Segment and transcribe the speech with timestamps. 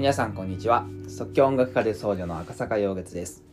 [0.00, 0.86] 皆さんこんにちは。
[1.08, 3.44] 即興音楽家で僧侶の赤坂陽月です。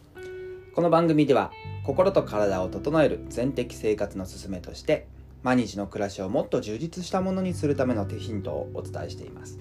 [0.73, 1.51] この番組では
[1.83, 5.09] 心と体を整える全的生活の勧めとして
[5.43, 9.59] 毎日の暮らしをもっと充実したものにするための手ヒントをお伝えしています。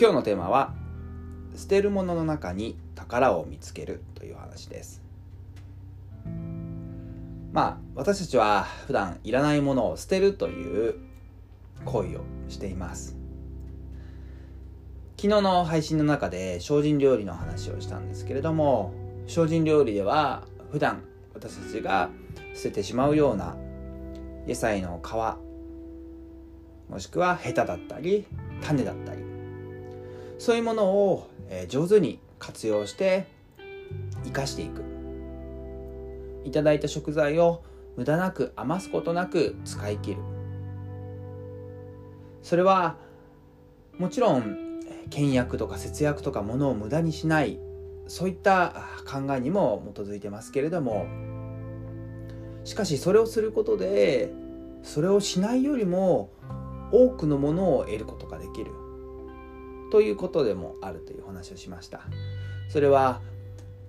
[0.00, 0.72] 今日のテーマは
[1.54, 5.02] 捨てるものの中に宝を見つけるという話です。
[7.52, 10.94] まあ私たちは普段いらないものを捨てるという
[11.84, 13.17] 行為をしています。
[15.20, 18.94] 昨日の配信の中で精進料理の話をしたんですけれども
[19.26, 21.02] 精進料理では普段
[21.34, 22.08] 私たちが
[22.54, 23.56] 捨ててしまうような
[24.46, 28.26] 野菜の皮もしくはヘタだったり
[28.62, 29.24] 種だったり
[30.38, 31.28] そういうものを
[31.66, 33.26] 上手に活用して
[34.22, 34.84] 生かしていく。
[36.44, 37.64] いただいた食材を
[37.96, 40.18] 無駄なく余すことなく使い切る。
[42.40, 42.96] それは
[43.98, 44.67] もちろん
[45.10, 47.58] 倹約とか節約とか物を無駄にしない
[48.06, 48.74] そういった
[49.06, 51.06] 考えにも基づいてますけれども
[52.64, 54.32] しかしそれをすることで
[54.82, 56.30] それをしないよりも
[56.92, 58.72] 多くのものを得ることができる。
[59.90, 62.02] ということでもあるという話をしました。
[62.68, 63.20] それは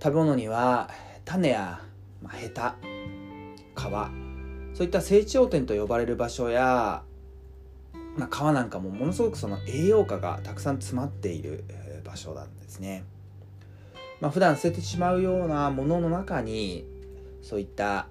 [0.01, 0.89] 食べ物には
[1.25, 1.81] 種や
[2.21, 2.75] まあ、ヘタ
[3.75, 3.81] 皮
[4.77, 7.03] そういった成長点と呼ばれる場所や、
[8.19, 11.63] まあ、皮なんかもものすごくその栄養価がたくさん詰まっている
[12.03, 13.05] 場所なんですね。
[14.19, 16.85] まあ、普段捨ててしまうようなものの中に
[17.41, 18.07] そういった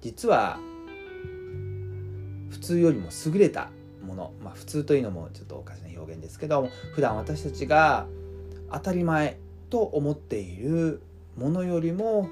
[0.00, 0.58] 実は
[2.48, 3.70] 普通よりも優れた
[4.02, 8.06] もの、まあ、普通というのもちょっとおかしな表現ですけど普段私たちが
[8.72, 11.02] 当たり前と思っている
[11.36, 12.30] ものよりも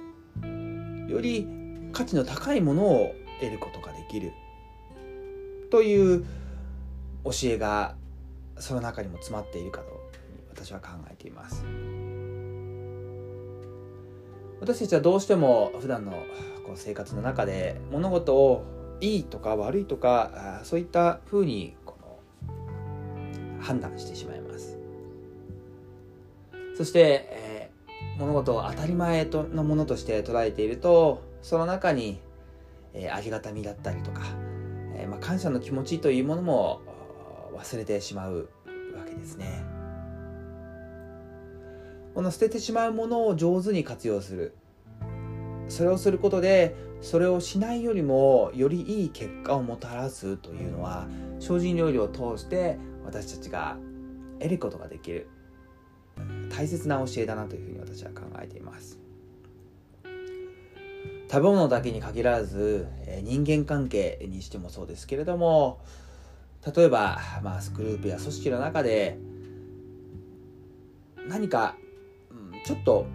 [1.08, 1.46] より
[1.92, 4.32] 価値の高いものを得ることができる
[5.70, 6.24] という
[7.24, 7.94] 教えが
[8.58, 9.86] その中にも詰まっているかと
[10.50, 11.64] 私は考えています。
[14.60, 16.12] 私たちはどうしても普段の
[16.66, 18.64] こう生活の中で物事を
[19.00, 22.18] いいとか悪いとかそういったふうにこの
[23.62, 24.76] 判断してしまいます。
[26.76, 27.70] そして、え
[28.18, 32.20] 物事を当たり前とのものとして捉えているとその中に、
[32.92, 34.22] えー、ありがたみだったりとか、
[34.96, 36.80] えー、まあ、感謝の気持ちというものも
[37.54, 38.48] 忘れてしまう
[38.96, 39.64] わけですね。
[42.14, 44.54] この捨ててしまうものを上手に活用する。
[45.68, 51.06] それをすることでそれをしないよりもよりいい結果をもたらすというのは
[51.38, 53.76] 精進料理を通して私たちが
[54.40, 55.28] 得ることができる。
[56.50, 58.98] 大切な教えだなというふうに私は考えています。
[61.30, 62.88] 食べ物だけに限らず
[63.22, 65.78] 人間関係にしてもそうですけれども
[66.66, 69.18] 例えば、まあ、スグループや組織の中で
[71.28, 71.76] 何か、
[72.30, 73.06] うん、ちょっと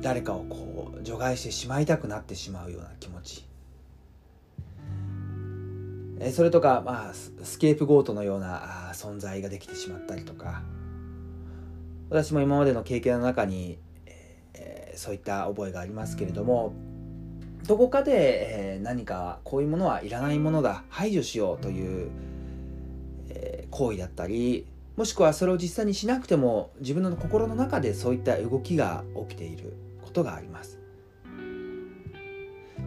[0.00, 3.46] 誰かをこう除外してしまいたくなってしまうような気持ち。
[6.20, 10.62] えそれとか、まあ、スケープゴートのような存在ができてしまったりとか。
[12.10, 13.78] 私も今までの経験の中に、
[14.54, 16.74] えー、そういった覚えがありますけれども
[17.66, 22.10] どこかで、えー、何かこういうものはいらないものだ排除しようという、
[23.74, 30.78] 行為だったりもしくはそれを実際にしなくても自分の心の中でそういった動きが起きていることがあります。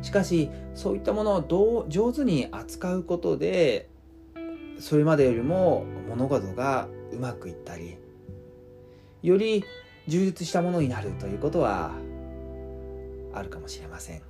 [0.02, 3.90] しかしそういったものをどう上手に扱うことで
[4.80, 7.98] それまでよりも物事がうまくいったり
[9.24, 9.64] より
[10.08, 11.92] 充実したものになるということは
[13.34, 14.22] あるかもしれません。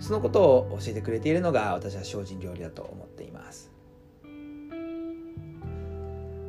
[0.00, 3.77] そのことを教えてくれているのが私は精進料理だと思っています。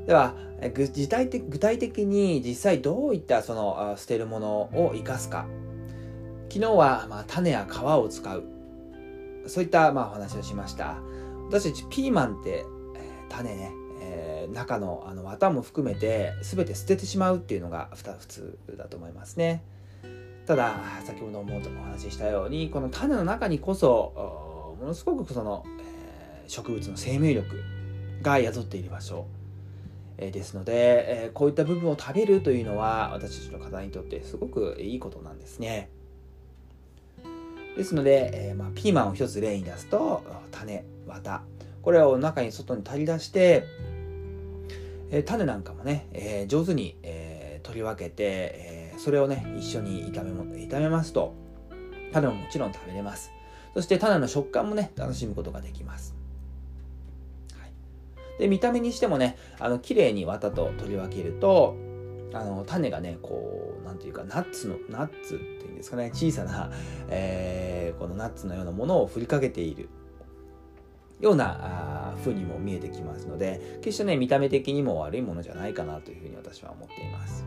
[0.10, 0.34] では
[0.74, 5.46] 具体的具体的に実際どういったその捨てるものを生かすか。
[6.50, 8.44] 昨日はまあ種や皮を使う。
[9.46, 10.98] そういったまあお話をしました。
[11.46, 12.66] 私たちピーマンって
[13.30, 13.72] 種ね
[14.52, 19.64] 中のあの綿も含めて全て捨ててしまうっていうのが普通だと思いますね。
[20.48, 25.64] ただ先ほどもお話ししたようにこの種の中にこそものすごくその、
[26.48, 27.62] 植物の生命力
[28.24, 29.28] が宿っている場所、
[30.20, 35.90] え、ですので、え、こういった部分を食べるというのは私たちの方にとってすごくいいことなんですね。
[37.78, 40.22] ですので、えまあ、ピーマンを一つ例に出すと
[40.52, 41.42] 種綿。
[41.82, 43.64] これを中に外に取り出して
[45.12, 51.34] え、種なんかもね、え、上手に、え、取り分けて、えそれをね一緒に炒めも炒めますと
[52.12, 53.32] 種ももちろん食べれます。
[53.74, 56.16] そして種の食感もね楽しむことができます、
[58.40, 61.76] で見た目にしてもねあの綺麗に綿と取り分けると
[62.34, 66.72] あの種がねこう何ていうかナッツのナッツっていうんですかね小さな、
[67.10, 69.90] えー、このナッツのようなものを振りかけている。
[71.20, 77.46] ような風にも見えてきますので決してね見た目的にも悪いものじゃないかなというふうに私は思っています。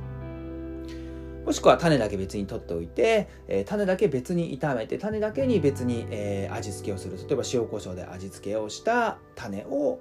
[1.46, 7.16] もしくは種だけ別に取っておいて、えー、種だけ別に炒めて種だけに別に、えー、味付けをする。
[7.16, 10.00] 例えば塩コショウで味付けをした種を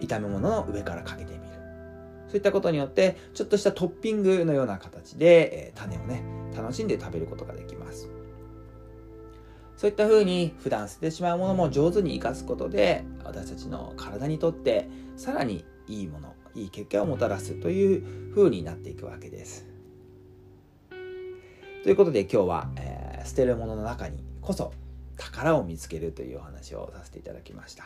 [0.00, 1.44] 炒め物の上からかけてみる。
[2.28, 6.24] そういったことによってちょっとしたトッピングのような形で、えー、種をね
[6.56, 8.10] 楽しんで食べることができます。
[9.76, 19.66] そういった風に普段捨ててしまうものも上手に生かすことで私たちの体にとってさらにいいものいい結果をもたらすという風になっていくわけです。
[21.82, 24.72] ということで今日は、えー、捨てるものの中にこそ
[25.16, 27.84] 宝を見つけるというお話をさせていただきました。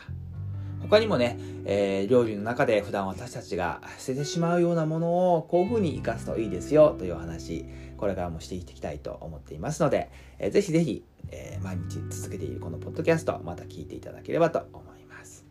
[0.89, 7.63] 他にもね、えー、料理の中で普段私たちが捨ててしまうようなものをこういう風に活かすといいですよという話、
[7.97, 10.09] これからもしていきたいと思っていますので、
[10.39, 15.45] えー、ぜひぜひ、えー、毎日続けているこのポッドキャスト、また聞いていただければと思います。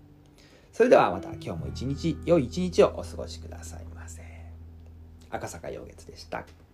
[0.73, 4.23] それではまた今日も一日、良い一日をお過ごしくださいませ。
[5.31, 6.68] 赤坂陽月でした。